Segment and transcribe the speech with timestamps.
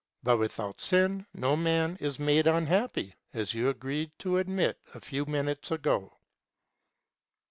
[0.23, 5.27] But without sin no man is made unhappy, as you agreed to admit a few
[5.27, 6.17] minutes ago.